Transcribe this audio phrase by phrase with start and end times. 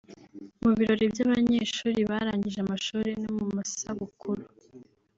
[0.61, 4.43] mu birori by’abanyeshuri barangije amashuri no mu masabukuru